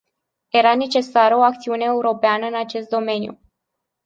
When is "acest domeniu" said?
2.55-3.39